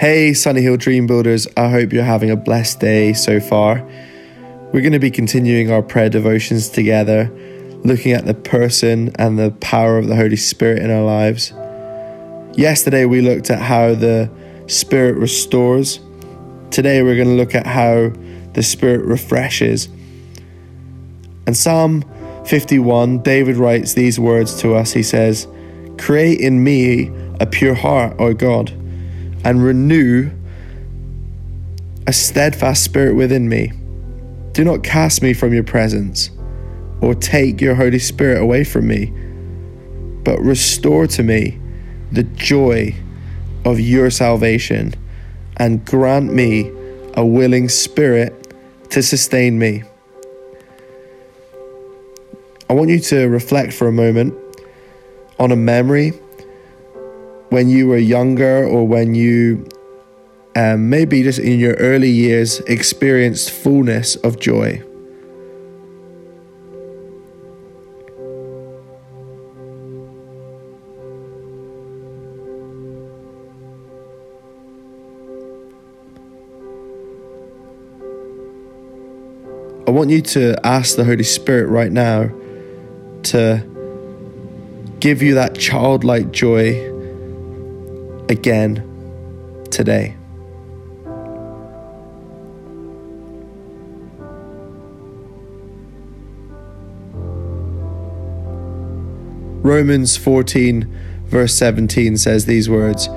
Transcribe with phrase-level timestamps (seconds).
[0.00, 3.86] Hey, Sunny Hill Dream Builders, I hope you're having a blessed day so far.
[4.72, 7.30] We're going to be continuing our prayer devotions together,
[7.84, 11.52] looking at the person and the power of the Holy Spirit in our lives.
[12.58, 14.30] Yesterday, we looked at how the
[14.68, 16.00] Spirit restores.
[16.70, 18.10] Today, we're going to look at how
[18.54, 19.90] the Spirit refreshes.
[21.46, 22.06] And Psalm
[22.46, 24.92] 51, David writes these words to us.
[24.92, 25.46] He says,
[25.98, 28.79] Create in me a pure heart, O God
[29.44, 30.30] and renew
[32.06, 33.72] a steadfast spirit within me.
[34.52, 36.30] Do not cast me from your presence
[37.00, 39.06] or take your Holy Spirit away from me,
[40.24, 41.58] but restore to me
[42.12, 42.94] the joy
[43.64, 44.94] of your salvation
[45.56, 46.70] and grant me
[47.14, 48.54] a willing spirit
[48.90, 49.84] to sustain me.
[52.68, 54.34] I want you to reflect for a moment
[55.38, 56.12] on a memory
[57.50, 59.66] when you were younger or when you
[60.56, 64.82] um, maybe just in your early years experienced fullness of joy?
[79.86, 82.30] I want you to ask the Holy Spirit right now
[83.24, 83.66] to
[85.00, 86.89] give you that childlike joy
[88.30, 88.76] again
[89.72, 90.16] today.
[99.62, 100.88] Romans 14,
[101.26, 103.08] verse 17 says these words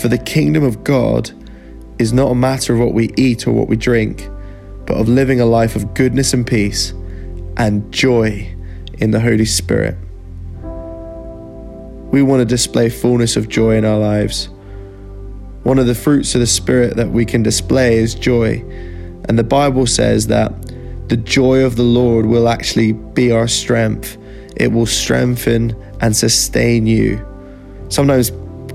[0.00, 1.30] For the kingdom of God
[1.98, 4.28] is not a matter of what we eat or what we drink,
[4.86, 6.90] but of living a life of goodness and peace
[7.56, 8.56] and joy
[8.94, 9.96] in the Holy Spirit.
[12.10, 14.48] We want to display fullness of joy in our lives.
[15.64, 18.62] One of the fruits of the Spirit that we can display is joy.
[19.28, 20.52] And the Bible says that
[21.08, 24.18] the joy of the Lord will actually be our strength,
[24.56, 27.26] it will strengthen and sustain you.
[27.88, 28.30] Sometimes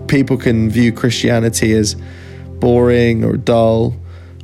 [0.08, 1.96] people can view Christianity as
[2.60, 3.96] boring or dull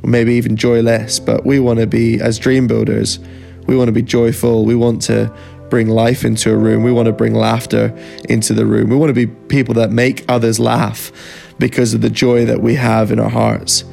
[0.04, 3.18] or maybe even joyless, but we want to be, as dream builders,
[3.66, 4.64] we want to be joyful.
[4.64, 5.34] We want to
[5.68, 6.84] bring life into a room.
[6.84, 7.92] We want to bring laughter
[8.28, 8.88] into the room.
[8.88, 11.10] We want to be people that make others laugh
[11.58, 13.84] because of the joy that we have in our hearts.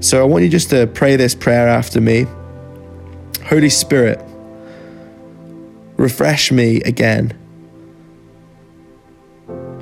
[0.00, 2.26] So I want you just to pray this prayer after me.
[3.44, 4.20] Holy Spirit,
[5.96, 7.36] refresh me again.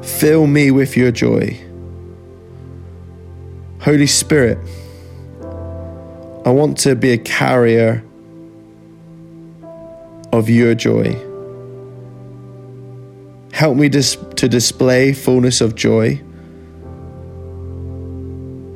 [0.02, 1.60] Fill me with your joy.
[3.80, 4.58] Holy Spirit,
[6.44, 8.02] I want to be a carrier
[10.32, 11.12] of your joy.
[13.52, 16.22] Help me dis- to display fullness of joy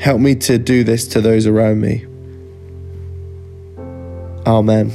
[0.02, 2.04] Help me to do this to those around me.
[4.44, 4.90] Amen.